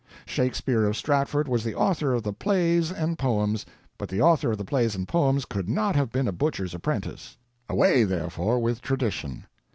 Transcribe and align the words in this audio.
Shakespeare 0.25 0.85
of 0.85 0.97
Stratford 0.97 1.47
was 1.47 1.63
the 1.63 1.75
author 1.75 2.11
of 2.15 2.23
the 2.23 2.33
Plays 2.33 2.91
and 2.91 3.19
Poems, 3.19 3.67
but 3.99 4.09
the 4.09 4.19
author 4.19 4.49
of 4.49 4.57
the 4.57 4.65
Plays 4.65 4.95
and 4.95 5.07
Poems 5.07 5.45
could 5.45 5.69
not 5.69 5.95
have 5.95 6.11
been 6.11 6.27
a 6.27 6.31
butcher's 6.31 6.73
apprentice. 6.73 7.37
Away, 7.69 8.03
therefore, 8.03 8.57
with 8.57 8.81
tradition. 8.81 9.45